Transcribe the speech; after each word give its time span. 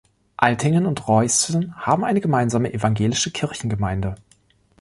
Altingen 0.35 0.87
und 0.87 1.07
Reusten 1.07 1.75
haben 1.77 2.03
eine 2.03 2.21
gemeinsame 2.21 2.73
evangelische 2.73 3.29
Kirchengemeinde. 3.29 4.15